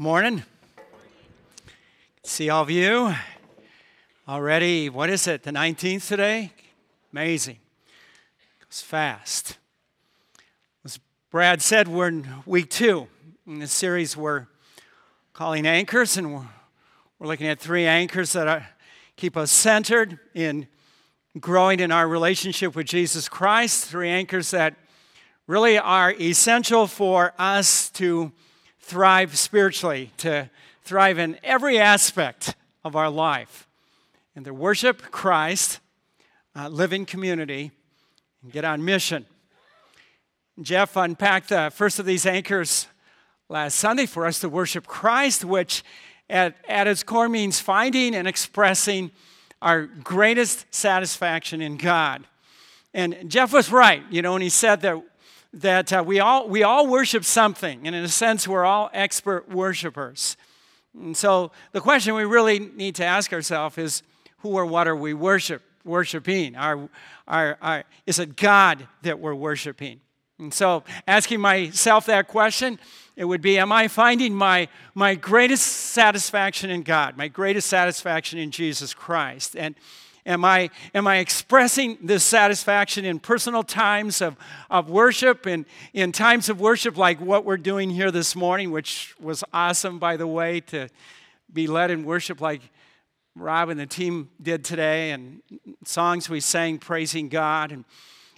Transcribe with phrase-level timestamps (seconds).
[0.00, 0.42] Morning.
[2.24, 3.14] See all of you
[4.26, 4.88] already.
[4.88, 5.44] What is it?
[5.44, 6.50] The 19th today?
[7.12, 7.58] Amazing.
[8.62, 9.56] It's fast.
[10.84, 10.98] As
[11.30, 13.06] Brad said, we're in week two
[13.46, 14.48] in the series we're
[15.32, 16.48] calling Anchors, and we're,
[17.20, 18.66] we're looking at three anchors that are,
[19.14, 20.66] keep us centered in
[21.38, 23.84] growing in our relationship with Jesus Christ.
[23.84, 24.74] Three anchors that
[25.46, 28.32] really are essential for us to
[28.84, 30.50] thrive spiritually, to
[30.82, 32.54] thrive in every aspect
[32.84, 33.66] of our life.
[34.36, 35.80] And to worship Christ,
[36.54, 37.70] uh, live in community,
[38.42, 39.24] and get on mission.
[40.60, 42.86] Jeff unpacked the first of these anchors
[43.48, 45.82] last Sunday for us to worship Christ, which
[46.28, 49.10] at, at its core means finding and expressing
[49.62, 52.24] our greatest satisfaction in God.
[52.92, 55.02] And Jeff was right, you know, when he said that
[55.54, 59.48] that uh, we, all, we all worship something, and in a sense, we're all expert
[59.48, 60.36] worshipers.
[60.94, 64.02] And so the question we really need to ask ourselves is
[64.38, 66.56] who or what are we worship, worshiping?
[66.56, 66.88] Are,
[67.26, 70.00] are, are, is it God that we're worshiping?
[70.38, 72.78] And so asking myself that question,
[73.16, 78.38] it would be Am I finding my, my greatest satisfaction in God, my greatest satisfaction
[78.38, 79.56] in Jesus Christ?
[79.56, 79.76] And
[80.26, 84.36] Am I, am I expressing this satisfaction in personal times of,
[84.70, 89.14] of worship and in times of worship like what we're doing here this morning, which
[89.20, 90.88] was awesome, by the way, to
[91.52, 92.62] be led in worship like
[93.36, 95.42] Rob and the team did today, and
[95.84, 97.72] songs we sang praising God.
[97.72, 97.84] And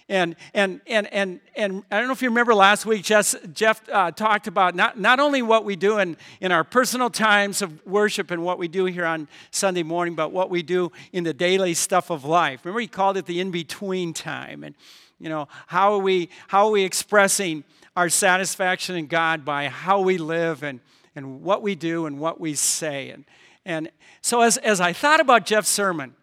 [0.09, 3.83] and, and, and, and, and I don't know if you remember last week, Jeff, Jeff
[3.89, 7.85] uh, talked about not, not only what we do in, in our personal times of
[7.85, 11.35] worship and what we do here on Sunday morning, but what we do in the
[11.35, 12.65] daily stuff of life.
[12.65, 14.63] Remember, he called it the in between time.
[14.63, 14.77] And,
[15.19, 17.65] you know, how are, we, how are we expressing
[17.97, 20.79] our satisfaction in God by how we live and,
[21.17, 23.11] and what we do and what we say?
[23.11, 23.25] And,
[23.65, 26.15] and so, as, as I thought about Jeff's sermon,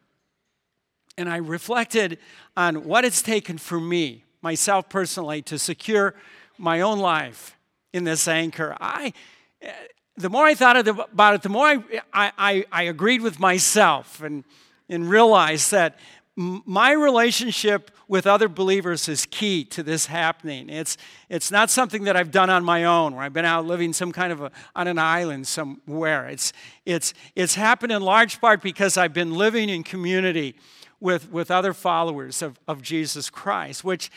[1.17, 2.17] and I reflected
[2.57, 6.15] on what it's taken for me, myself personally, to secure
[6.57, 7.57] my own life
[7.91, 8.75] in this anchor.
[8.79, 9.13] I,
[9.61, 9.71] eh,
[10.17, 14.43] the more I thought about it, the more I, I, I agreed with myself and,
[14.89, 15.97] and realized that
[16.35, 20.69] my relationship with other believers is key to this happening.
[20.69, 20.97] It's,
[21.29, 24.11] it's not something that I've done on my own, where I've been out living some
[24.11, 26.27] kind of a, on an island somewhere.
[26.27, 26.53] It's,
[26.85, 30.55] it's, it's happened in large part because I've been living in community
[31.03, 34.09] with, with other followers of, of Jesus Christ, which,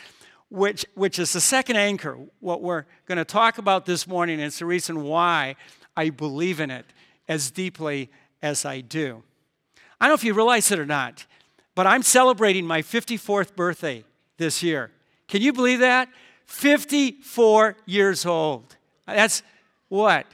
[0.47, 4.39] which, which is the second anchor, what we're going to talk about this morning.
[4.39, 5.57] It's the reason why
[5.97, 6.85] I believe in it
[7.27, 8.09] as deeply
[8.41, 9.21] as I do.
[9.99, 11.25] I don't know if you realize it or not,
[11.75, 14.05] but I'm celebrating my 54th birthday
[14.37, 14.89] this year.
[15.27, 16.07] Can you believe that?
[16.45, 18.77] 54 years old.
[19.05, 19.43] That's
[19.89, 20.25] what?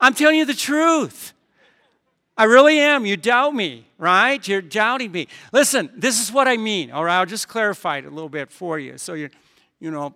[0.00, 1.32] I'm telling you the truth.
[2.36, 3.04] I really am.
[3.04, 4.46] You doubt me, right?
[4.46, 5.28] You're doubting me.
[5.52, 7.18] Listen, this is what I mean, all right?
[7.18, 8.96] I'll just clarify it a little bit for you.
[8.96, 9.28] So, you,
[9.80, 10.14] you know,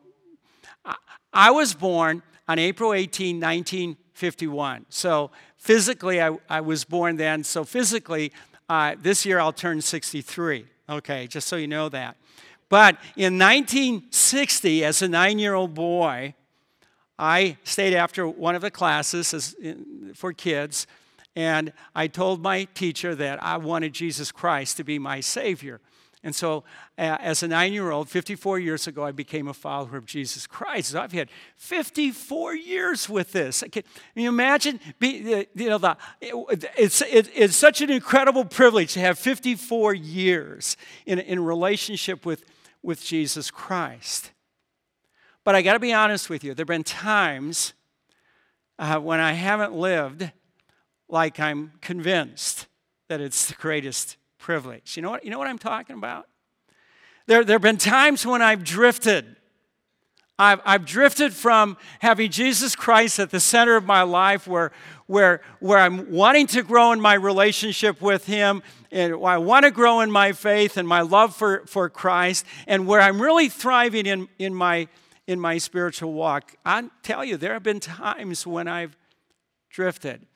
[0.85, 0.97] I,
[1.33, 4.87] I was born on April 18, 1951.
[4.89, 7.45] So, physically, I, I was born then.
[7.45, 8.33] So, physically,
[8.69, 11.27] uh, this year I'll turn 63, okay?
[11.27, 12.17] Just so you know that.
[12.71, 16.35] But in 1960, as a nine year old boy,
[17.19, 19.55] I stayed after one of the classes as,
[20.15, 20.87] for kids
[21.37, 25.81] and I told my teacher that I wanted Jesus Christ to be my Savior.
[26.23, 26.65] And so,
[26.99, 30.91] as a nine year old, 54 years ago, I became a follower of Jesus Christ.
[30.91, 33.63] So I've had 54 years with this.
[33.71, 33.85] Can,
[34.17, 34.81] you imagine?
[35.01, 40.77] You know, the, it, it's, it, it's such an incredible privilege to have 54 years
[41.05, 42.45] in, in relationship with,
[42.83, 44.33] with Jesus Christ.
[45.45, 47.75] But I got to be honest with you, there have been times
[48.81, 50.33] uh, when I haven't lived
[51.09, 52.67] like I'm convinced
[53.09, 54.97] that it's the greatest privilege.
[54.97, 56.27] You know what, you know what I'm talking about?
[57.27, 59.37] There, there have been times when I've drifted.
[60.39, 64.71] I've, I've drifted from having Jesus Christ at the center of my life where,
[65.07, 68.63] where, where I'm wanting to grow in my relationship with Him,
[68.93, 72.87] and I want to grow in my faith and my love for, for Christ, and
[72.87, 74.89] where I'm really thriving in, in, my,
[75.27, 76.55] in my spiritual walk.
[76.67, 78.97] I tell you, there have been times when I've
[79.71, 80.27] drifted.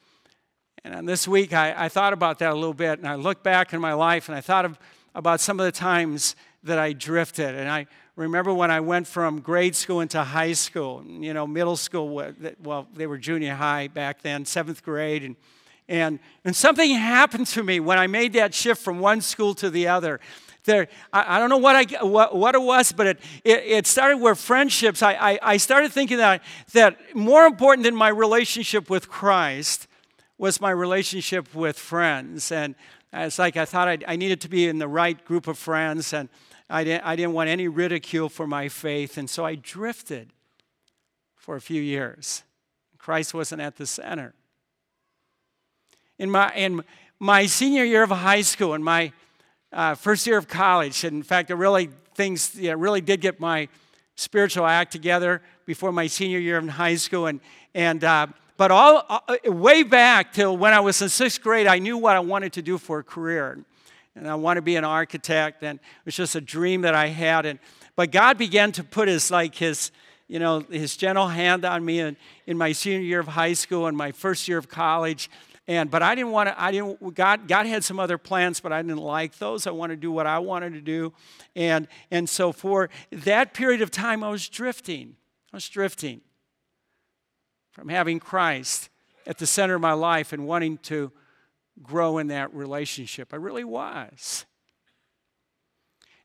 [0.85, 3.43] And uh, this week, I, I, thought about that a little bit, and I looked
[3.43, 4.79] back in my life, and I thought of,
[5.15, 7.55] about some of the times that I drifted.
[7.55, 7.87] And I
[8.17, 12.33] remember when I went from grade school into high school, you know, middle school,
[12.63, 15.37] well, they were junior high back then, seventh grade, and
[15.89, 19.71] and, and something happened to me when I made that shift from one school to
[19.71, 20.21] the other
[20.65, 23.87] there, I, I don't know what, I, what, what it was, but it, it, it
[23.87, 26.43] started where friendships, I, I, I started thinking that,
[26.73, 29.89] that more important than my relationship with Christ
[30.41, 32.51] was my relationship with friends.
[32.51, 32.75] And
[33.13, 36.15] it's like I thought I'd, i needed to be in the right group of friends,
[36.15, 36.31] and
[36.71, 39.19] I didn't, I didn't want any ridicule for my faith.
[39.19, 40.33] And so I drifted
[41.37, 42.43] for a few years.
[42.97, 44.33] Christ wasn't at the center.
[46.19, 46.85] In my, in
[47.19, 49.13] my senior year of high school, in my
[49.73, 51.05] uh, first year of college.
[51.05, 53.69] And in fact, it really things yeah, really did get my
[54.17, 57.27] spiritual act together before my senior year in high school.
[57.27, 57.41] And
[57.75, 58.29] and uh,
[58.61, 62.15] but all uh, way back till when I was in sixth grade, I knew what
[62.15, 63.59] I wanted to do for a career,
[64.15, 65.63] and I wanted to be an architect.
[65.63, 67.47] And it was just a dream that I had.
[67.47, 67.59] And
[67.97, 69.93] but God began to put his like his
[70.29, 73.87] you know his gentle hand on me in, in my senior year of high school
[73.87, 75.31] and my first year of college
[75.67, 78.73] and but I didn't want to, I didn't, God, God had some other plans, but
[78.73, 79.67] I didn't like those.
[79.67, 81.15] I wanted to do what I wanted to do.
[81.57, 85.17] And, and so for that period of time, I was drifting.
[85.53, 86.21] I was drifting
[87.71, 88.89] from having Christ
[89.27, 91.13] at the center of my life and wanting to
[91.83, 93.33] grow in that relationship.
[93.33, 94.45] I really was.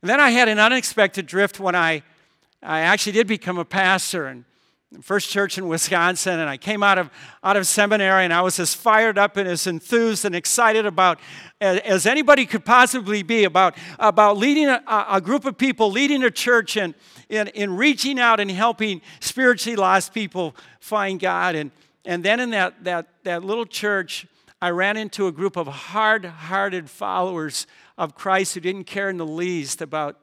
[0.02, 2.04] And then I had an unexpected drift when I,
[2.62, 4.28] I actually did become a pastor.
[4.28, 4.46] And
[5.02, 7.10] First Church in Wisconsin, and I came out of,
[7.44, 11.20] out of seminary, and I was as fired up and as enthused and excited about
[11.60, 16.32] as anybody could possibly be about, about leading a, a group of people, leading a
[16.32, 16.94] church, and
[17.30, 21.56] in, in reaching out and helping spiritually lost people find God.
[21.56, 21.72] And,
[22.06, 24.28] and then in that, that, that little church,
[24.62, 27.68] I ran into a group of hard hearted followers
[27.98, 30.18] of Christ who didn't care in the least about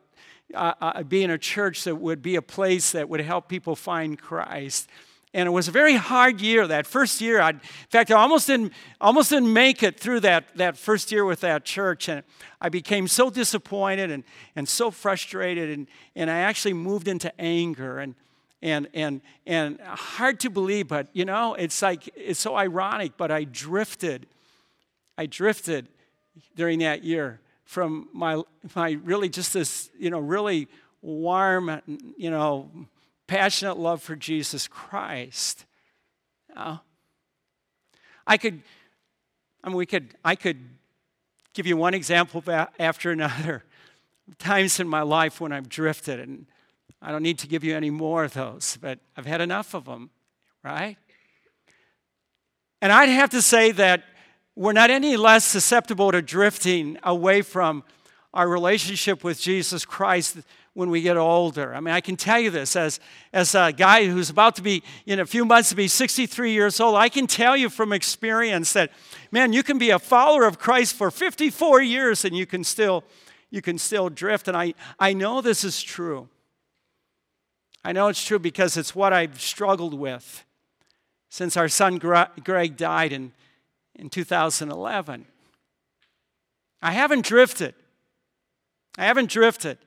[0.55, 4.19] uh, uh, being a church that would be a place that would help people find
[4.19, 4.89] Christ.
[5.34, 6.67] And it was a very hard year.
[6.67, 10.55] That first year, I'd, in fact, I almost didn't, almost didn't make it through that,
[10.56, 12.08] that first year with that church.
[12.08, 12.23] And
[12.61, 14.25] I became so disappointed and,
[14.56, 15.70] and so frustrated.
[15.70, 17.99] And, and I actually moved into anger.
[17.99, 18.14] And,
[18.62, 23.31] and, and, and hard to believe, but you know, it's like, it's so ironic, but
[23.31, 24.26] I drifted.
[25.19, 25.88] I drifted
[26.56, 28.40] during that year from my,
[28.75, 30.69] my really just this, you know, really
[31.02, 31.82] warm,
[32.17, 32.70] you know,
[33.32, 35.64] passionate love for Jesus Christ.
[36.55, 38.61] I could,
[39.64, 40.58] I mean, we could, I could
[41.55, 42.44] give you one example
[42.79, 43.64] after another.
[44.38, 46.44] Times in my life when I've drifted, and
[47.00, 49.87] I don't need to give you any more of those, but I've had enough of
[49.87, 50.11] them,
[50.62, 50.99] right?
[52.82, 54.05] And I'd have to say that
[54.55, 57.82] we're not any less susceptible to drifting away from
[58.34, 60.37] our relationship with Jesus Christ
[60.75, 61.75] when we get older.
[61.75, 62.99] I mean, I can tell you this as,
[63.33, 66.81] as a guy who's about to be, in a few months, to be 63 years
[66.81, 66.97] old.
[66.97, 68.91] I can tell you from experience that,
[69.31, 73.05] man, you can be a follower of Christ for 54 years and you can still,
[73.51, 74.49] you can still drift.
[74.49, 76.29] And I, I know this is true.
[77.85, 80.45] I know it's true because it's what I've struggled with
[81.29, 83.33] since our son Greg died in
[83.97, 85.27] in 2011.
[86.81, 87.75] I haven't drifted.
[88.99, 89.79] I haven't drifted.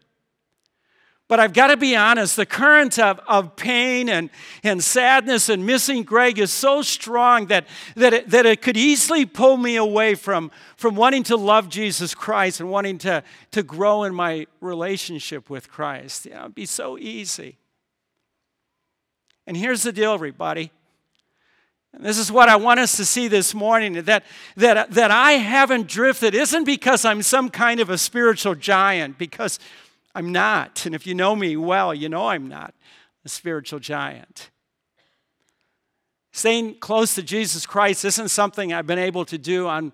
[1.27, 4.29] But I've got to be honest, the current of, of pain and,
[4.63, 9.25] and sadness and missing Greg is so strong that, that, it, that it could easily
[9.25, 14.03] pull me away from, from wanting to love Jesus Christ and wanting to, to grow
[14.03, 16.27] in my relationship with Christ.
[16.27, 17.57] It'd be so easy.
[19.47, 20.71] And here's the deal, everybody
[21.95, 24.25] and this is what I want us to see this morning that,
[24.57, 29.59] that, that I haven't drifted isn't because I'm some kind of a spiritual giant, because
[30.15, 30.85] I'm not.
[30.85, 32.73] And if you know me well, you know I'm not
[33.25, 34.49] a spiritual giant.
[36.31, 39.91] Staying close to Jesus Christ isn't something I've been able to do on,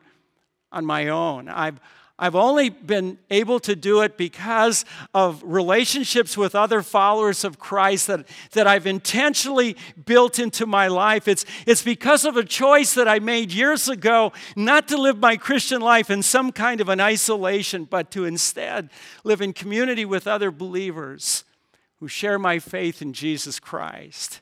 [0.71, 1.49] on my own.
[1.49, 1.79] I've,
[2.21, 8.05] I've only been able to do it because of relationships with other followers of Christ
[8.05, 9.75] that, that I've intentionally
[10.05, 11.27] built into my life.
[11.27, 15.35] It's, it's because of a choice that I made years ago not to live my
[15.35, 18.91] Christian life in some kind of an isolation, but to instead
[19.23, 21.43] live in community with other believers
[21.99, 24.41] who share my faith in Jesus Christ.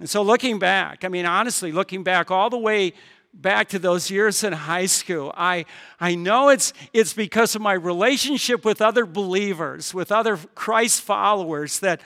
[0.00, 2.94] And so, looking back, I mean, honestly, looking back all the way
[3.34, 5.32] back to those years in high school.
[5.36, 5.64] I,
[6.00, 11.80] I know it's, it's because of my relationship with other believers, with other Christ followers,
[11.80, 12.00] that,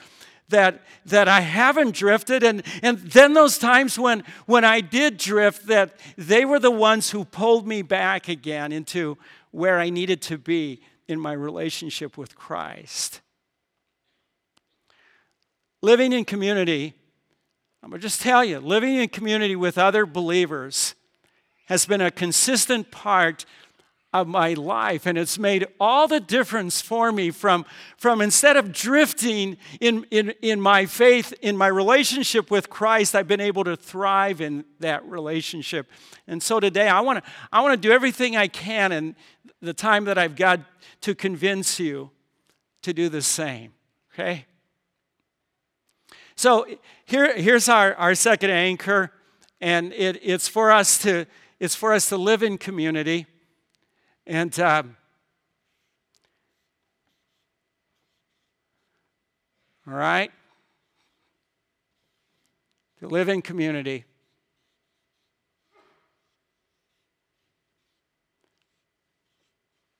[0.49, 2.43] that, that I haven't drifted.
[2.43, 7.11] And, and then those times when, when I did drift, that they were the ones
[7.11, 9.19] who pulled me back again into
[9.51, 13.21] where I needed to be in my relationship with Christ.
[15.83, 16.95] Living in community,
[17.83, 20.95] I'm going to just tell you, living in community with other believers
[21.69, 23.45] has been a consistent part
[24.13, 25.07] of my life.
[25.07, 27.67] And it's made all the difference for me from,
[27.99, 33.29] from instead of drifting in, in, in my faith, in my relationship with Christ, I've
[33.29, 35.91] been able to thrive in that relationship.
[36.27, 39.17] And so today I want to I want to do everything I can in
[39.61, 40.61] the time that I've got
[41.03, 42.11] to convince you
[42.83, 43.75] to do the same.
[44.15, 44.47] Okay?
[46.35, 46.67] So
[47.05, 49.11] here, here's our, our second anchor,
[49.61, 51.27] and it, it's for us to
[51.61, 53.27] it's for us to live in community.
[54.27, 54.97] And um,
[59.87, 60.31] all right,
[63.01, 64.05] to live in community.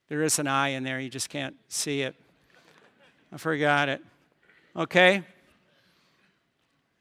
[0.09, 2.15] There is an eye in there, you just can't see it.
[3.31, 4.01] I forgot it.
[4.75, 5.23] Okay?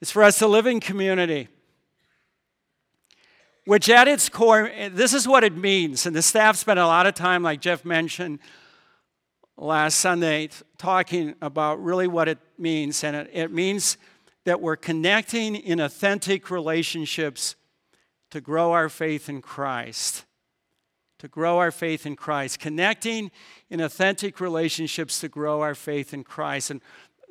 [0.00, 1.49] It's for us to live in community,
[3.69, 6.07] which at its core, this is what it means.
[6.07, 8.39] And the staff spent a lot of time, like Jeff mentioned
[9.59, 10.49] last Sunday,
[10.79, 13.05] talking about really what it means.
[13.05, 13.99] And it, it means
[14.47, 17.57] that we're connecting in authentic relationships
[18.31, 20.25] to grow our faith in Christ.
[21.19, 22.61] To grow our faith in Christ.
[22.61, 23.31] Connecting
[23.69, 26.71] in authentic relationships to grow our faith in Christ.
[26.71, 26.81] And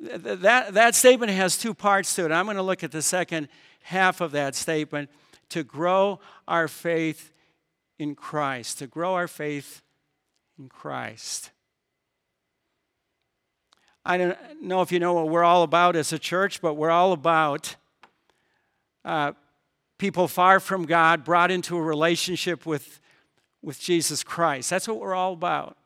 [0.00, 2.30] that, that statement has two parts to it.
[2.30, 3.48] I'm going to look at the second
[3.82, 5.10] half of that statement
[5.50, 7.32] to grow our faith
[7.98, 9.82] in Christ, to grow our faith
[10.58, 11.50] in Christ.
[14.04, 16.90] I don't know if you know what we're all about as a church, but we're
[16.90, 17.76] all about
[19.04, 19.32] uh,
[19.98, 23.00] people far from God brought into a relationship with,
[23.62, 24.70] with Jesus Christ.
[24.70, 25.76] That's what we're all about.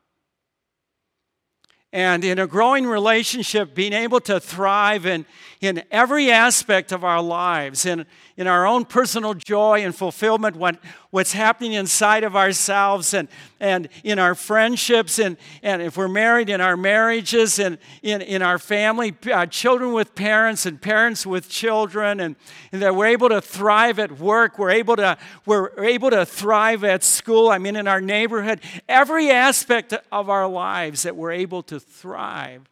[1.93, 5.27] And in a growing relationship, being able to thrive in,
[5.61, 8.07] in every aspect of our lives, in,
[8.39, 10.79] in our own personal joy and fulfillment, what,
[11.13, 13.29] what's happening inside of ourselves, and,
[13.61, 18.41] and in our friendships, and, and if we're married, in our marriages, and in, in
[18.41, 22.35] our family, uh, children with parents, and parents with children, and,
[22.73, 26.83] and that we're able to thrive at work, we're able, to, we're able to thrive
[26.83, 31.63] at school, I mean, in our neighborhood, every aspect of our lives that we're able
[31.65, 32.72] to thrive.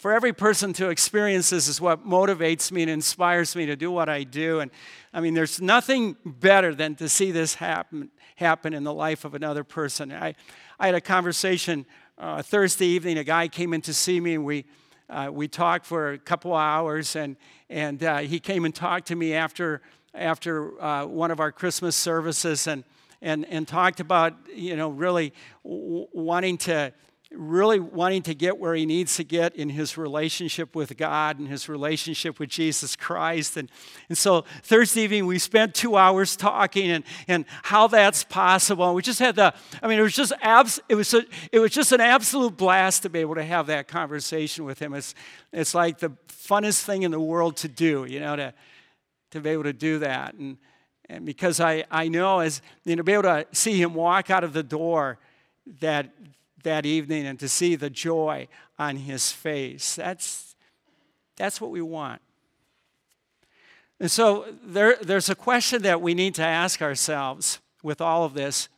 [0.00, 3.90] For every person to experience this is what motivates me and inspires me to do
[3.92, 4.58] what I do.
[4.58, 4.72] And
[5.12, 9.34] I mean, there's nothing better than to see this happen, happen in the life of
[9.34, 10.10] another person.
[10.10, 10.34] I,
[10.80, 11.86] I had a conversation
[12.18, 13.16] uh, Thursday evening.
[13.18, 14.64] A guy came in to see me, and we,
[15.08, 17.14] uh, we talked for a couple of hours.
[17.14, 17.36] And,
[17.70, 19.82] and uh, he came and talked to me after,
[20.14, 22.82] after uh, one of our Christmas services and,
[23.22, 26.92] and, and talked about, you know, really w- wanting to
[27.36, 31.48] really wanting to get where he needs to get in his relationship with God and
[31.48, 33.56] his relationship with Jesus Christ.
[33.56, 33.70] And,
[34.08, 38.86] and so Thursday evening, we spent two hours talking and, and how that's possible.
[38.86, 41.58] And we just had the, I mean, it was just, abs, it, was a, it
[41.58, 44.94] was just an absolute blast to be able to have that conversation with him.
[44.94, 45.14] It's,
[45.52, 48.54] it's like the funnest thing in the world to do, you know, to,
[49.32, 50.34] to be able to do that.
[50.34, 50.56] And,
[51.08, 54.44] and because I, I know as, you know, be able to see him walk out
[54.44, 55.18] of the door
[55.80, 56.10] that
[56.66, 59.94] that evening and to see the joy on his face.
[59.94, 60.56] That's,
[61.36, 62.20] that's what we want.
[64.00, 68.34] And so there, there's a question that we need to ask ourselves with all of
[68.34, 68.68] this.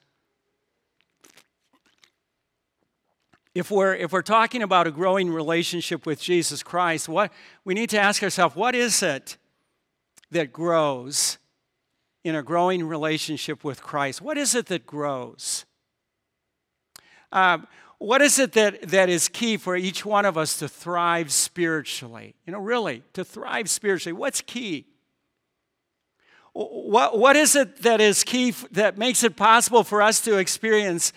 [3.54, 7.33] If we're, if we're talking about a growing relationship with Jesus Christ, what,
[7.64, 9.38] we need to ask ourselves what is it
[10.30, 11.38] that grows
[12.23, 14.21] in a growing relationship with Christ?
[14.21, 15.64] What is it that grows?
[17.32, 17.58] Uh,
[17.99, 22.37] what is it that, that is key for each one of us to thrive spiritually?
[22.47, 24.87] You know, really, to thrive spiritually, what's key?
[26.52, 31.12] What, what is it that is key that makes it possible for us to experience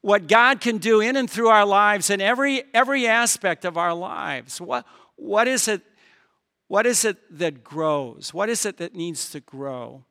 [0.00, 3.94] what God can do in and through our lives in every, every aspect of our
[3.94, 4.60] lives?
[4.60, 4.84] What,
[5.16, 5.82] what, is it,
[6.68, 8.34] what is it that grows?
[8.34, 10.04] What is it that needs to grow?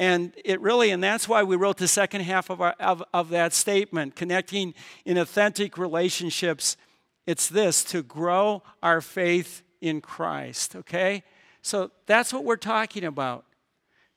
[0.00, 3.28] And it really, and that's why we wrote the second half of, our, of, of
[3.28, 4.72] that statement, connecting
[5.04, 6.78] in authentic relationships.
[7.26, 11.22] It's this to grow our faith in Christ, okay?
[11.60, 13.44] So that's what we're talking about.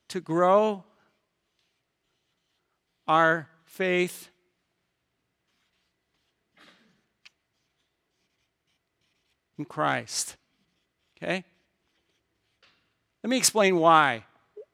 [0.07, 0.85] To grow
[3.05, 4.29] our faith
[9.57, 10.37] in Christ.
[11.17, 11.43] Okay?
[13.21, 14.23] Let me explain why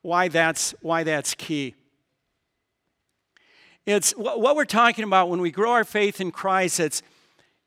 [0.01, 1.75] why that's, why that's key.
[3.85, 7.01] It's what we're talking about when we grow our faith in Christ, it's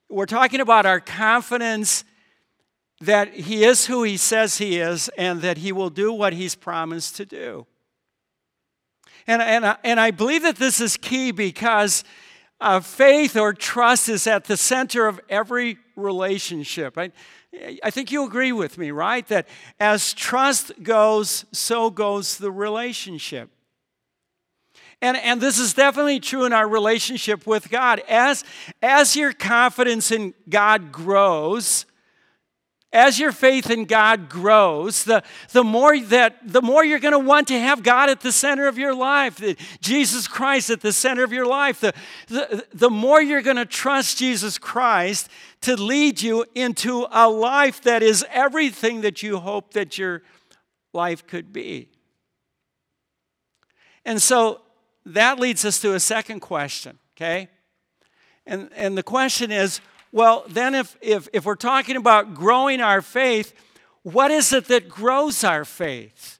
[0.08, 2.04] we're talking about our confidence
[3.00, 6.54] that He is who He says He is and that He will do what He's
[6.54, 7.66] promised to do.
[9.26, 12.04] And, and, and I believe that this is key because
[12.60, 16.96] uh, faith or trust is at the center of every relationship.
[16.98, 17.10] I,
[17.82, 19.26] I think you agree with me, right?
[19.28, 23.50] That as trust goes, so goes the relationship.
[25.00, 28.00] And, and this is definitely true in our relationship with God.
[28.08, 28.44] As,
[28.80, 31.86] as your confidence in God grows,
[32.92, 37.18] as your faith in God grows, the, the, more that, the more you're going to
[37.18, 40.92] want to have God at the center of your life, the, Jesus Christ at the
[40.92, 41.80] center of your life.
[41.80, 41.94] The,
[42.28, 45.28] the, the more you're going to trust Jesus Christ
[45.62, 50.22] to lead you into a life that is everything that you hope that your
[50.92, 51.88] life could be.
[54.04, 54.60] And so
[55.06, 57.48] that leads us to a second question, okay?
[58.46, 59.80] And, and the question is
[60.12, 63.54] well, then, if, if, if we're talking about growing our faith,
[64.02, 66.38] what is it that grows our faith?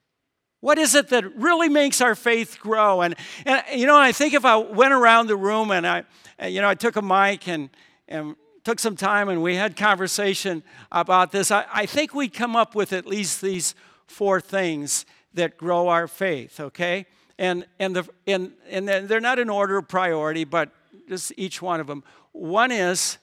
[0.61, 3.01] What is it that really makes our faith grow?
[3.01, 6.05] And, and you know, I think if I went around the room and I,
[6.47, 7.71] you know, I took a mic and,
[8.07, 10.63] and took some time and we had conversation
[10.93, 13.75] about this, I, I think we'd come up with at least these
[14.07, 17.07] four things that grow our faith, okay?
[17.39, 20.71] And, and, the, and, and they're not in order of priority, but
[21.09, 22.05] just each one of them.
[22.33, 23.19] One is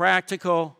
[0.00, 0.74] practical,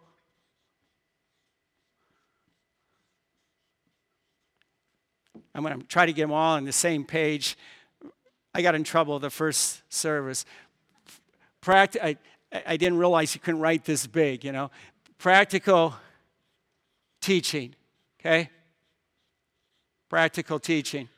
[5.54, 7.58] I'm going to try to get them all on the same page.
[8.54, 10.46] I got in trouble the first service.
[11.60, 12.16] Pract- I,
[12.66, 14.70] I didn't realize you couldn't write this big, you know.
[15.18, 15.94] Practical
[17.20, 17.74] teaching,
[18.20, 18.48] okay?
[20.08, 21.10] Practical teaching.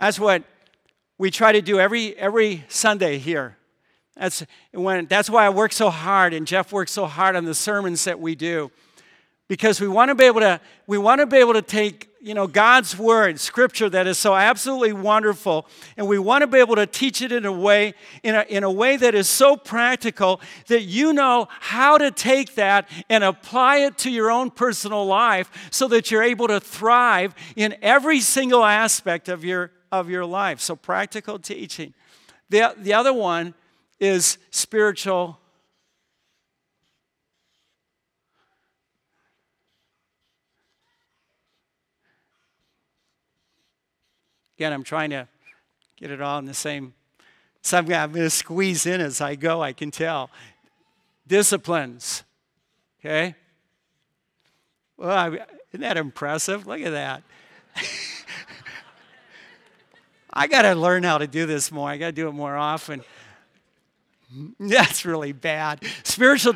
[0.00, 0.44] That's what
[1.18, 3.57] we try to do every, every Sunday here.
[4.18, 7.54] That's, when, that's why I work so hard and Jeff works so hard on the
[7.54, 8.70] sermons that we do.
[9.46, 12.34] Because we want to be able to, we want to be able to take, you
[12.34, 16.74] know, God's word, scripture that is so absolutely wonderful, and we want to be able
[16.74, 20.42] to teach it in a way, in a, in a way that is so practical
[20.66, 25.68] that you know how to take that and apply it to your own personal life
[25.70, 30.60] so that you're able to thrive in every single aspect of your of your life.
[30.60, 31.94] So practical teaching.
[32.50, 33.54] The, the other one
[34.00, 35.38] is spiritual.
[44.56, 45.28] Again, I'm trying to
[45.96, 46.94] get it all in the same.
[47.62, 50.30] So I'm going to squeeze in as I go, I can tell.
[51.26, 52.24] Disciplines.
[53.00, 53.34] Okay?
[54.96, 56.66] Well, I, isn't that impressive?
[56.66, 57.22] Look at that.
[60.32, 61.88] I got to learn how to do this more.
[61.88, 63.04] I got to do it more often.
[64.60, 65.84] That's really bad.
[66.02, 66.54] Spiritual,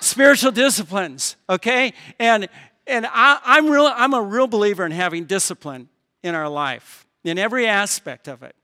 [0.00, 1.92] spiritual disciplines, okay?
[2.18, 2.48] And,
[2.86, 5.88] and I, I'm, real, I'm a real believer in having discipline
[6.22, 8.54] in our life, in every aspect of it.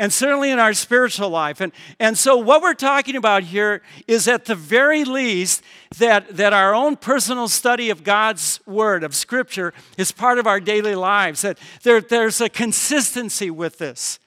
[0.00, 1.60] And certainly in our spiritual life.
[1.60, 5.60] And, and so, what we're talking about here is at the very least
[5.98, 10.60] that, that our own personal study of God's Word, of Scripture, is part of our
[10.60, 14.20] daily lives, that there, there's a consistency with this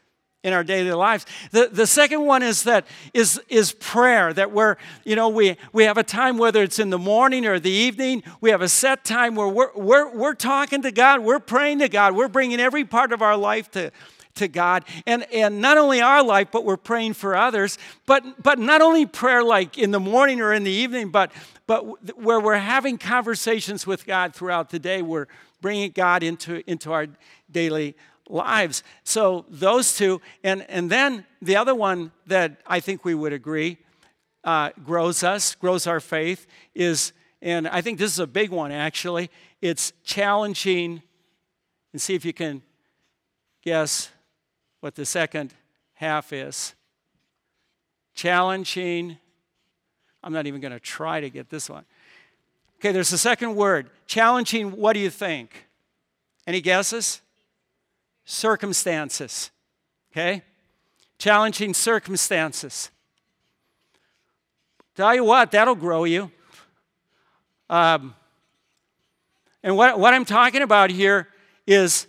[0.44, 1.26] in our daily lives.
[1.52, 5.84] The, the second one is that is, is prayer, that we're, you know, we, we
[5.84, 9.04] have a time, whether it's in the morning or the evening, we have a set
[9.04, 12.84] time where we're, we're, we're talking to God, we're praying to God, we're bringing every
[12.84, 13.92] part of our life to,
[14.36, 14.84] to God.
[15.06, 17.78] And, and not only our life, but we're praying for others.
[18.08, 21.32] But, but not only prayer like in the morning or in the evening, but,
[21.68, 25.28] but where we're having conversations with God throughout the day, we're
[25.62, 27.08] bringing God into, into our
[27.52, 27.96] daily
[28.32, 28.84] lives.
[29.04, 33.78] So those two, and, and then the other one that I think we would agree
[34.44, 38.72] uh, grows us, grows our faith, is, and I think this is a big one
[38.72, 39.30] actually,
[39.62, 41.02] it's challenging,
[41.94, 42.62] and see if you can
[43.64, 44.10] guess
[44.80, 45.54] what the second
[45.94, 46.74] half is.
[48.16, 49.18] Challenging,
[50.24, 51.86] I'm not even going to try to get this one.
[52.80, 53.90] Okay, there's a second word.
[54.08, 55.68] Challenging, what do you think?
[56.48, 57.22] Any guesses?
[58.26, 59.52] Circumstances.
[60.12, 60.44] Okay?
[61.18, 62.92] Challenging circumstances.
[64.96, 66.32] Tell you what, that'll grow you.
[67.70, 68.14] Um,
[69.64, 71.28] and what, what I'm talking about here
[71.66, 72.08] is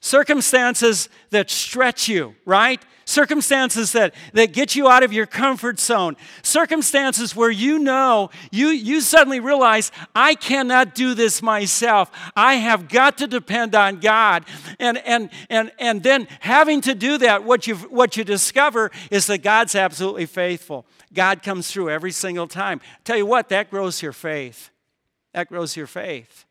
[0.00, 2.82] circumstances that stretch you, right?
[3.08, 8.68] circumstances that, that get you out of your comfort zone, circumstances where you know, you,
[8.68, 12.10] you suddenly realize, I cannot do this myself.
[12.36, 14.44] I have got to depend on God.
[14.78, 19.26] And, and, and, and then having to do that, what, you what you discover is
[19.28, 20.84] that God's absolutely faithful.
[21.14, 22.78] God comes through every single time.
[23.04, 24.68] Tell you what, that grows your faith.
[25.32, 26.44] That grows your faith.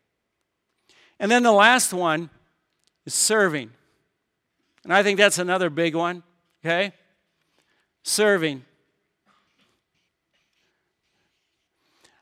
[1.20, 2.30] And then the last one
[3.08, 3.70] is serving.
[4.84, 6.22] And I think that's another big one,
[6.62, 6.92] okay?
[8.02, 8.66] Serving.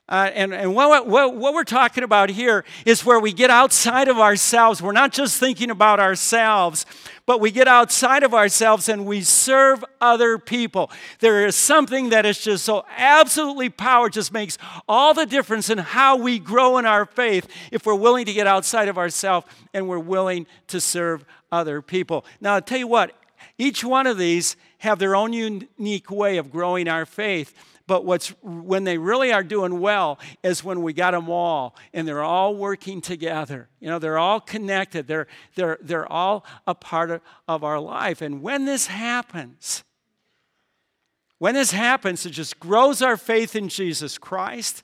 [0.08, 4.06] Uh, and and what, what, what we're talking about here is where we get outside
[4.06, 4.80] of ourselves.
[4.80, 6.86] We're not just thinking about ourselves,
[7.26, 10.92] but we get outside of ourselves and we serve other people.
[11.18, 15.78] There is something that is just so absolutely power, just makes all the difference in
[15.78, 19.88] how we grow in our faith if we're willing to get outside of ourselves and
[19.88, 22.24] we're willing to serve other people.
[22.40, 23.12] Now, I'll tell you what,
[23.58, 27.54] each one of these have their own unique way of growing our faith.
[27.86, 32.06] But what's when they really are doing well is when we got them all and
[32.06, 33.68] they're all working together.
[33.78, 35.06] You know, they're all connected.
[35.06, 38.22] They're they're they're all a part of, of our life.
[38.22, 39.84] And when this happens,
[41.38, 44.82] when this happens, it just grows our faith in Jesus Christ.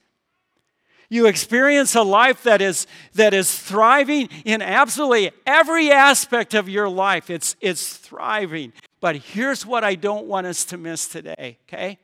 [1.09, 6.89] You experience a life that is, that is thriving in absolutely every aspect of your
[6.89, 7.29] life.
[7.29, 8.73] It's, it's thriving.
[8.99, 11.99] But here's what I don't want us to miss today, okay?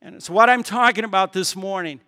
[0.00, 2.00] And it's what I'm talking about this morning.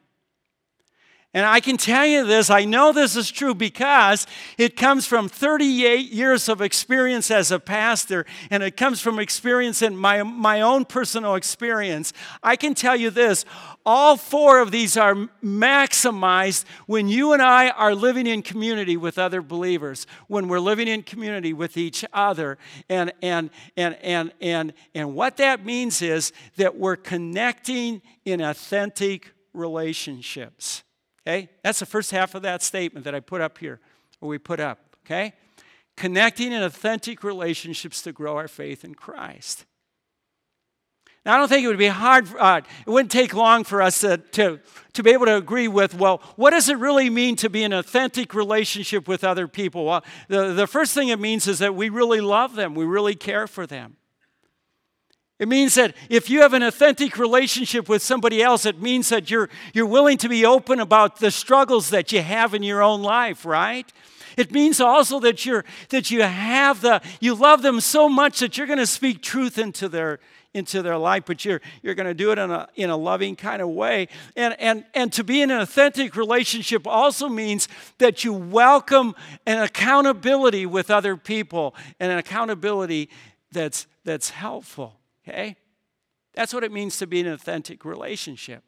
[1.33, 4.27] And I can tell you this, I know this is true because
[4.59, 9.81] it comes from 38 years of experience as a pastor, and it comes from experience
[9.81, 12.13] in my, my own personal experience.
[12.43, 13.45] I can tell you this
[13.87, 19.17] all four of these are maximized when you and I are living in community with
[19.17, 22.59] other believers, when we're living in community with each other.
[22.89, 29.33] And, and, and, and, and, and what that means is that we're connecting in authentic
[29.55, 30.83] relationships.
[31.27, 31.49] Okay?
[31.63, 33.81] That's the first half of that statement that I put up here,
[34.21, 34.97] or we put up.
[35.05, 35.35] Okay?
[35.97, 39.67] Connecting in authentic relationships to grow our faith in Christ.
[41.27, 44.01] Now, I don't think it would be hard, uh, it wouldn't take long for us
[44.01, 44.59] to, to,
[44.95, 47.75] to be able to agree with, well, what does it really mean to be an
[47.75, 49.85] authentic relationship with other people?
[49.85, 53.15] Well, the, the first thing it means is that we really love them, we really
[53.15, 53.97] care for them.
[55.41, 59.31] It means that if you have an authentic relationship with somebody else, it means that
[59.31, 63.03] you're, you're willing to be open about the struggles that you have in your own
[63.03, 63.91] life, right?
[64.37, 68.57] It means also that you're that you have the you love them so much that
[68.57, 70.21] you're going to speak truth into their
[70.55, 73.35] into their life, but you're you're going to do it in a in a loving
[73.35, 74.09] kind of way.
[74.37, 77.67] And and and to be in an authentic relationship also means
[77.99, 83.11] that you welcome an accountability with other people and an accountability
[83.51, 85.00] that's that's helpful.
[85.31, 85.57] Okay?
[86.35, 88.65] That's what it means to be in an authentic relationship.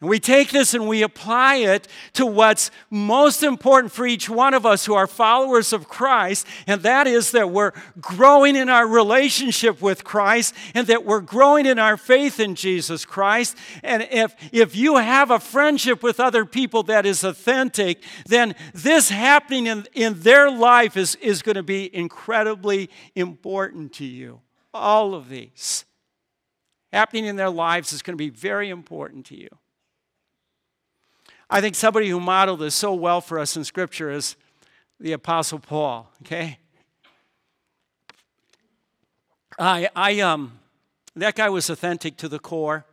[0.00, 4.54] And we take this and we apply it to what's most important for each one
[4.54, 8.86] of us who are followers of Christ, and that is that we're growing in our
[8.86, 13.58] relationship with Christ and that we're growing in our faith in Jesus Christ.
[13.82, 19.10] And if, if you have a friendship with other people that is authentic, then this
[19.10, 24.40] happening in, in their life is, is going to be incredibly important to you.
[24.72, 25.84] All of these
[26.90, 29.48] happening in their lives is going to be very important to you.
[31.52, 34.36] I think somebody who modeled this so well for us in Scripture is
[35.00, 36.58] the Apostle Paul, okay?
[39.58, 40.60] I, I, um,
[41.16, 42.84] that guy was authentic to the core.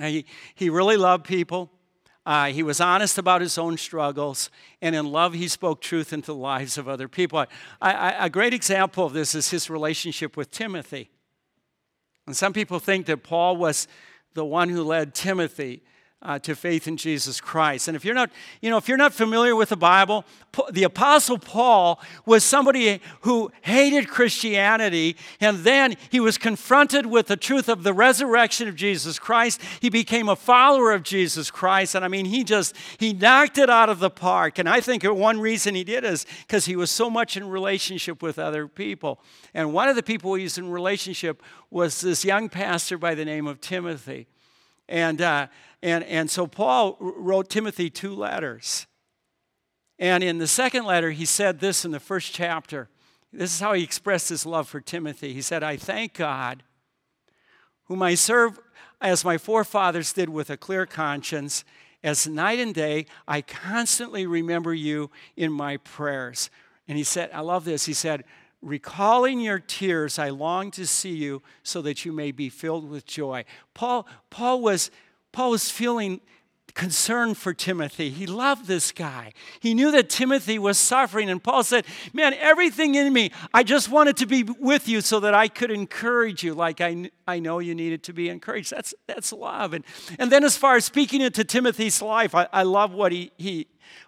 [0.00, 1.72] He, he really loved people.
[2.24, 4.48] Uh, he was honest about his own struggles,
[4.80, 7.40] and in love, he spoke truth into the lives of other people.
[7.40, 7.46] I,
[7.92, 11.10] I, a great example of this is his relationship with Timothy.
[12.26, 13.88] And some people think that Paul was
[14.34, 15.82] the one who led Timothy
[16.24, 17.88] uh, to faith in Jesus Christ.
[17.88, 18.30] And if you're not,
[18.62, 20.24] you know, if you're not familiar with the Bible,
[20.70, 27.36] the Apostle Paul was somebody who hated Christianity, and then he was confronted with the
[27.36, 29.60] truth of the resurrection of Jesus Christ.
[29.80, 33.68] He became a follower of Jesus Christ, and I mean, he just he knocked it
[33.68, 34.58] out of the park.
[34.58, 38.22] And I think one reason he did is because he was so much in relationship
[38.22, 39.20] with other people.
[39.52, 43.24] And one of the people he was in relationship was this young pastor by the
[43.24, 44.26] name of Timothy.
[44.88, 45.46] And, uh,
[45.82, 48.86] and, and so Paul wrote Timothy two letters.
[49.98, 52.88] And in the second letter, he said this in the first chapter.
[53.32, 55.32] This is how he expressed his love for Timothy.
[55.32, 56.62] He said, I thank God,
[57.84, 58.58] whom I serve
[59.00, 61.64] as my forefathers did with a clear conscience.
[62.02, 66.50] As night and day, I constantly remember you in my prayers.
[66.86, 67.86] And he said, I love this.
[67.86, 68.24] He said,
[68.64, 73.04] Recalling your tears, I long to see you so that you may be filled with
[73.04, 73.44] joy.
[73.74, 74.90] Paul, Paul, was,
[75.32, 76.22] Paul was feeling
[76.72, 78.08] concern for Timothy.
[78.08, 79.34] He loved this guy.
[79.60, 83.90] He knew that Timothy was suffering, and Paul said, Man, everything in me, I just
[83.90, 87.58] wanted to be with you so that I could encourage you like I, I know
[87.58, 88.70] you needed to be encouraged.
[88.70, 89.74] That's, that's love.
[89.74, 89.84] And,
[90.18, 93.66] and then, as far as speaking into Timothy's life, I, I love what he, he,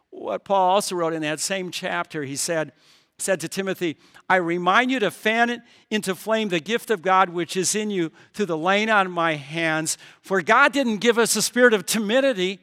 [0.08, 2.24] what Paul also wrote in that same chapter.
[2.24, 2.72] He said,
[3.18, 3.96] said to Timothy,
[4.28, 7.90] I remind you to fan it into flame the gift of God which is in
[7.90, 9.96] you through the laying on of my hands.
[10.20, 12.60] For God didn't give us a spirit of timidity,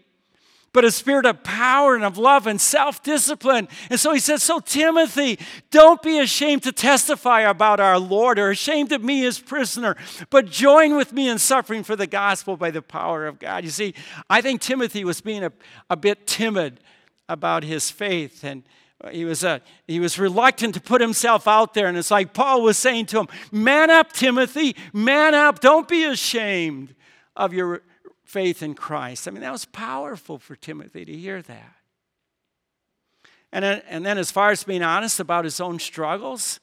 [0.72, 3.68] but a spirit of power and of love and self discipline.
[3.90, 5.40] And so he says, So, Timothy,
[5.72, 9.96] don't be ashamed to testify about our Lord or ashamed of me as prisoner,
[10.30, 13.64] but join with me in suffering for the gospel by the power of God.
[13.64, 13.96] You see,
[14.30, 15.52] I think Timothy was being a,
[15.90, 16.80] a bit timid
[17.28, 18.64] about his faith and
[19.12, 21.88] he was, uh, he was reluctant to put himself out there.
[21.88, 25.60] And it's like Paul was saying to him, Man up, Timothy, man up.
[25.60, 26.96] Don't be ashamed
[27.36, 27.82] of your
[28.24, 29.28] faith in Christ.
[29.28, 31.76] I mean, that was powerful for Timothy to hear that.
[33.52, 36.60] And then, and then, as far as being honest about his own struggles,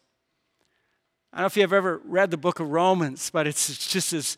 [1.33, 4.37] I don't know if you've ever read the book of Romans, but it's just as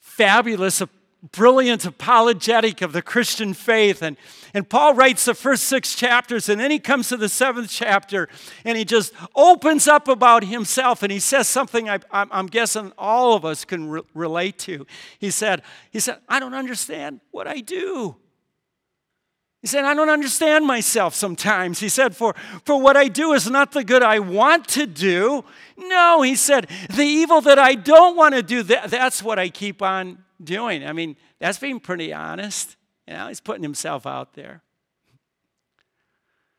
[0.00, 0.88] fabulous a
[1.32, 4.02] brilliant apologetic of the Christian faith.
[4.02, 4.16] And,
[4.52, 8.28] and Paul writes the first six chapters, and then he comes to the seventh chapter,
[8.64, 13.34] and he just opens up about himself, and he says something I, am guessing all
[13.34, 14.86] of us can re- relate to.
[15.18, 18.16] He said, he said, I don't understand what I do.
[19.62, 21.80] He said, I don't understand myself sometimes.
[21.80, 22.34] He said, for,
[22.66, 25.42] for what I do is not the good I want to do.
[25.78, 29.48] No, he said, the evil that I don't want to do, that, that's what I
[29.48, 30.86] keep on doing?
[30.86, 32.76] I mean, that's being pretty honest.
[33.06, 34.62] You know, he's putting himself out there.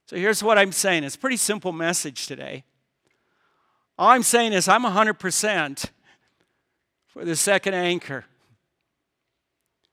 [0.07, 1.03] So here's what I'm saying.
[1.03, 2.63] It's a pretty simple message today.
[3.97, 5.85] All I'm saying is I'm 100%
[7.07, 8.25] for the second anchor.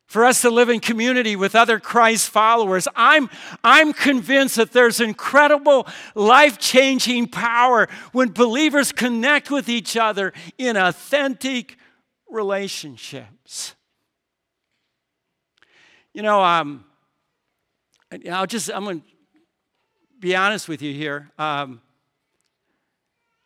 [0.06, 3.30] For us to live in community with other Christ followers, I'm,
[3.64, 10.76] I'm convinced that there's incredible life changing power when believers connect with each other in
[10.76, 11.78] authentic
[12.28, 13.74] relationships.
[16.14, 16.84] You know, um,
[18.30, 19.06] I'll just, I'm going to
[20.20, 21.30] be honest with you here.
[21.38, 21.80] Um,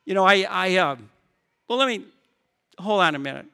[0.04, 0.96] you know, I, I uh,
[1.68, 2.04] well, let me,
[2.78, 3.46] hold on a minute.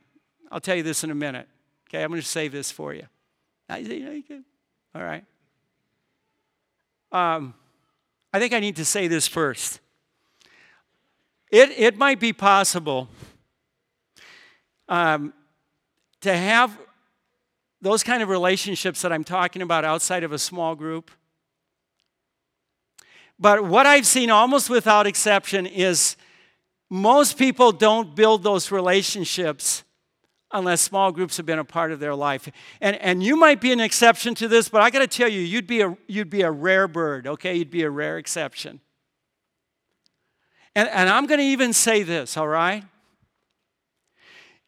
[0.51, 1.46] I'll tell you this in a minute.
[1.88, 3.07] Okay, I'm going to save this for you.
[4.94, 5.25] All right.
[7.11, 7.55] Um,
[8.33, 9.81] I think I need to say this first.
[11.51, 13.09] It, it might be possible
[14.88, 15.35] um,
[16.22, 16.79] to have
[17.82, 21.10] those kind of relationships that I'm talking about outside of a small group.
[23.38, 26.16] But what I've seen almost without exception is
[26.88, 29.82] most people don't build those relationships
[30.52, 32.48] unless small groups have been a part of their life.
[32.80, 35.40] And, and you might be an exception to this, but I got to tell you,
[35.40, 37.56] you'd be, a, you'd be a rare bird, okay?
[37.56, 38.80] You'd be a rare exception.
[40.76, 42.84] And, and I'm to even say this, all right?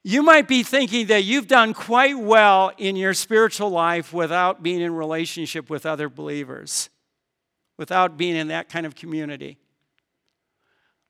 [0.06, 4.82] You might be thinking that you've done quite well in your spiritual life without being
[4.82, 6.90] in relationship with other believers,
[7.78, 9.56] without being in that kind of community.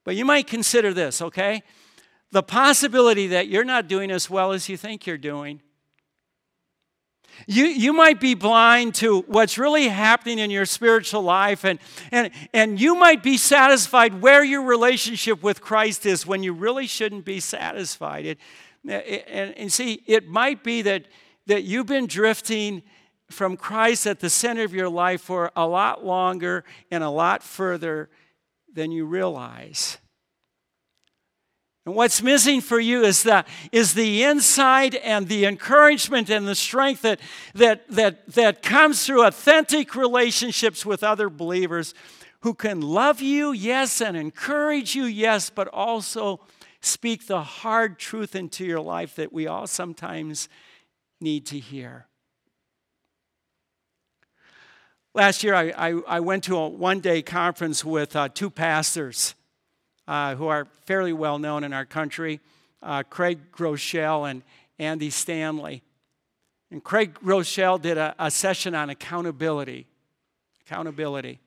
[0.04, 1.64] But you might consider this, okay?
[2.30, 5.60] The possibility that you're not doing as well as you think you're doing.
[7.48, 11.80] You, you might be blind to what's really happening in your spiritual life, and,
[12.12, 16.86] and, and you might be satisfied where your relationship with Christ is when you really
[16.86, 18.24] shouldn't be satisfied.
[18.24, 18.38] It,
[18.88, 21.06] and, and see, it might be that,
[21.46, 22.82] that you've been drifting
[23.30, 27.42] from Christ at the center of your life for a lot longer and a lot
[27.42, 28.10] further
[28.72, 29.98] than you realize.
[31.86, 36.54] And what's missing for you is the, is the insight and the encouragement and the
[36.54, 37.20] strength that,
[37.54, 41.92] that, that, that comes through authentic relationships with other believers
[42.40, 46.40] who can love you, yes, and encourage you, yes, but also
[46.84, 50.48] speak the hard truth into your life that we all sometimes
[51.20, 52.06] need to hear.
[55.14, 59.34] Last year, I, I, I went to a one day conference with uh, two pastors
[60.08, 62.40] uh, who are fairly well known in our country
[62.84, 64.42] uh, Craig Groeschel and
[64.78, 65.82] Andy Stanley.
[66.70, 69.86] And Craig Groeschel did a, a session on accountability.
[70.66, 71.40] Accountability.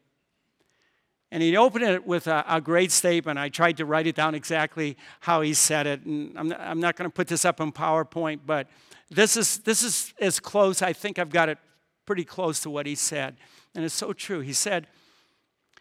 [1.31, 3.37] And he opened it with a, a, great statement.
[3.37, 6.05] I tried to write it down exactly how he said it.
[6.05, 8.67] And I'm I'm not going to put this up in PowerPoint, but
[9.09, 10.81] this is, this is as close.
[10.81, 11.57] I think I've got it
[12.05, 13.35] pretty close to what he said.
[13.75, 14.39] And it's so true.
[14.39, 14.87] He said,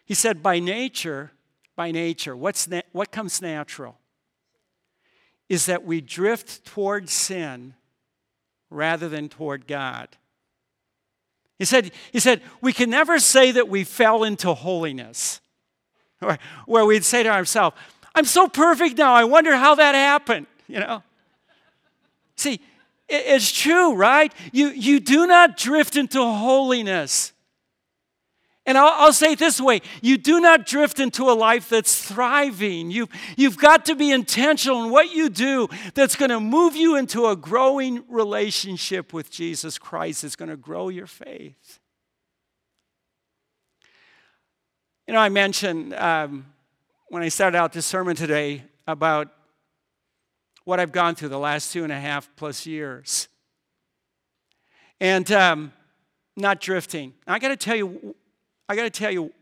[0.05, 1.31] he said by nature,
[1.75, 3.97] by nature, what's na- what comes natural
[5.49, 7.73] is that we drift toward sin
[8.69, 10.09] rather than toward God.
[11.59, 15.41] He said, he said, we can never say that we fell into holiness.
[16.65, 17.75] Where we'd say to ourselves,
[18.15, 21.03] I'm so perfect now, I wonder how that happened, you know?
[22.35, 22.59] See,
[23.07, 24.33] it's true, right?
[24.51, 27.33] You, you do not drift into holiness.
[28.67, 31.99] And I'll, I'll, say it this way you do not drift into a life that's
[32.01, 32.91] thriving.
[32.91, 36.97] You, you've got to be intentional in what you do that's going to move you
[36.97, 40.25] into a growing relationship with Jesus Christ.
[40.25, 41.79] It's going to grow your faith.
[45.07, 46.45] You know, I mentioned um,
[47.07, 49.29] when I started out this sermon today about
[50.65, 53.29] what I've gone through the last two and a half plus years.
[54.99, 55.71] And um,
[56.35, 57.13] not drifting.
[57.25, 58.13] I got to tell you,
[58.69, 59.33] I got to tell you,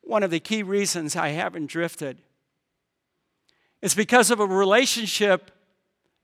[0.00, 2.18] one of the key reasons I haven't drifted
[3.82, 5.50] is because of a relationship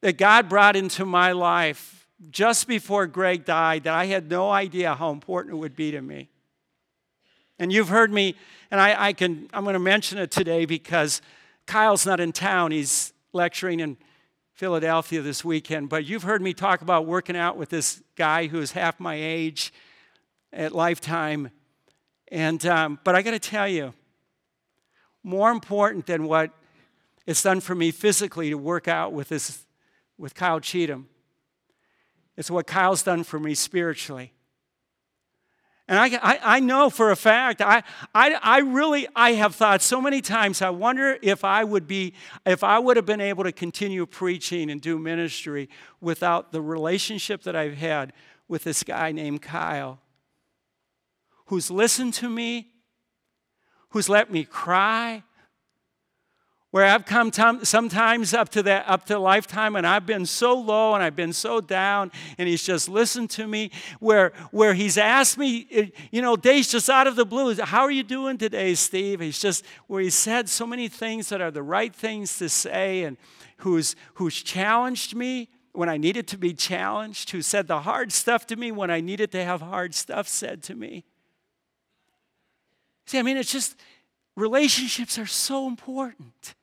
[0.01, 4.95] that God brought into my life just before Greg died that I had no idea
[4.95, 6.29] how important it would be to me.
[7.59, 8.35] And you've heard me,
[8.71, 11.23] and I, I can, I'm going to mention it today because
[11.67, 12.73] Kyle's not in town.
[12.73, 13.97] He's lecturing in
[14.55, 15.89] Philadelphia this weekend.
[15.89, 19.73] But you've heard me talk about working out with this guy who's half my age
[20.53, 21.51] at Lifetime
[22.29, 23.93] and, um, but I got to tell you,
[25.23, 26.51] more important than what
[27.27, 29.65] it's done for me physically to work out with this,
[30.19, 31.09] with Kyle Cheatham,
[32.37, 34.33] it's what Kyle's done for me spiritually.
[35.87, 37.83] And I, I, I, know for a fact, I,
[38.15, 42.15] I, I really, I have thought so many times, I wonder if I would be,
[42.47, 45.69] if I would have been able to continue preaching and do ministry
[46.01, 48.15] without the relationship that I've had
[48.49, 50.01] with this guy named Kyle
[51.47, 52.69] who's listened to me,
[53.91, 55.23] who's let me cry,
[56.75, 60.95] where I've come sometimes up to that up to lifetime and I've been so low
[60.95, 65.39] and I've been so down and he's just listened to me where where he's asked
[65.39, 68.75] me eh, you know days just out of the blue how are you doing today
[68.75, 69.21] Steve?
[69.21, 73.05] He's just where he said so many things that are the right things to say
[73.05, 73.19] and
[73.59, 78.49] who's who's challenged me when I needed to be challenged who said the hard stuff
[78.49, 81.05] to me when I needed to have hard stuff said to me
[83.07, 83.77] See, I mean, it's just
[84.37, 86.55] relationships are so important.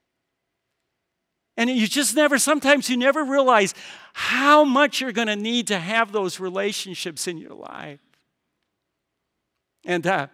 [1.58, 3.74] And you just never, sometimes you never realize
[4.14, 8.00] how much you're going to need to have those relationships in your life.
[9.86, 10.28] And uh,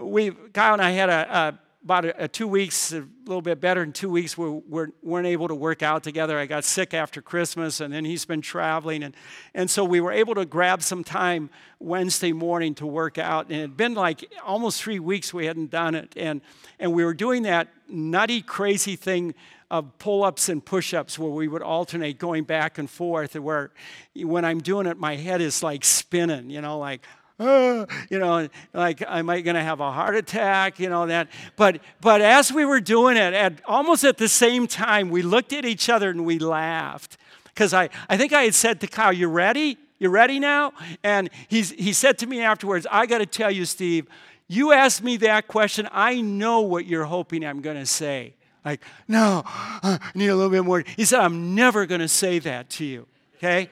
[0.00, 3.60] we, Kyle and I had a, a about a, a, two weeks, a little bit
[3.60, 6.38] better than two weeks, we were, weren't able to work out together.
[6.38, 9.02] I got sick after Christmas, and then he's been traveling.
[9.02, 9.14] And,
[9.54, 13.46] and so we were able to grab some time Wednesday morning to work out.
[13.46, 16.12] And it had been like almost three weeks we hadn't done it.
[16.16, 16.40] And,
[16.78, 19.34] and we were doing that nutty, crazy thing
[19.70, 23.34] of pull ups and push ups where we would alternate going back and forth.
[23.34, 23.72] Where
[24.14, 27.04] when I'm doing it, my head is like spinning, you know, like,
[28.10, 30.78] you know, like am I going to have a heart attack?
[30.78, 31.28] You know that.
[31.56, 35.52] But but as we were doing it, at almost at the same time, we looked
[35.52, 37.16] at each other and we laughed
[37.46, 39.78] because I I think I had said to Kyle, "You ready?
[39.98, 43.64] You ready now?" And he's he said to me afterwards, "I got to tell you,
[43.64, 44.06] Steve."
[44.48, 45.88] You asked me that question.
[45.92, 48.34] I know what you're hoping I'm going to say.
[48.64, 50.84] Like, no, I need a little bit more.
[50.96, 53.06] He said, I'm never going to say that to you.
[53.36, 53.70] Okay?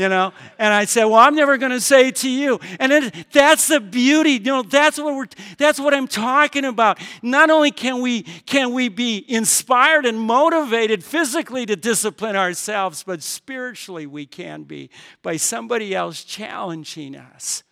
[0.00, 0.32] You know?
[0.58, 2.58] And i said well i'm never going to say it to you.
[2.78, 5.26] And then that's the beauty you know that's what we're
[5.58, 6.98] that's what i'm talking about.
[7.22, 13.22] Not only can we can we be inspired and motivated physically to discipline ourselves but
[13.22, 14.88] spiritually we can be
[15.22, 17.62] by somebody else challenging us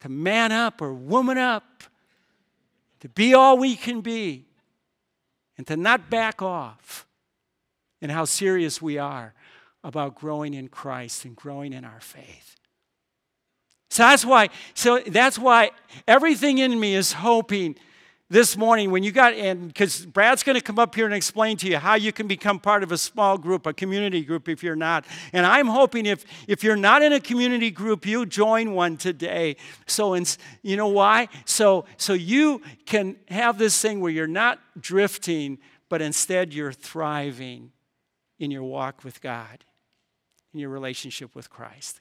[0.00, 1.84] to man up or woman up
[3.00, 4.46] to be all we can be
[5.58, 7.06] and to not back off
[8.00, 9.34] and how serious we are
[9.84, 12.56] about growing in Christ and growing in our faith.
[13.90, 15.70] So that's why, so that's why
[16.08, 17.76] everything in me is hoping
[18.30, 21.58] this morning when you got and because Brad's going to come up here and explain
[21.58, 24.62] to you how you can become part of a small group, a community group if
[24.62, 25.04] you're not.
[25.32, 29.56] And I'm hoping if if you're not in a community group, you join one today.
[29.86, 31.28] So and you know why?
[31.44, 35.58] So so you can have this thing where you're not drifting,
[35.90, 37.70] but instead you're thriving
[38.40, 39.64] in your walk with God
[40.54, 42.00] in your relationship with Christ.